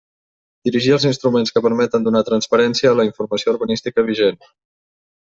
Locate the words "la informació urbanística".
3.01-4.07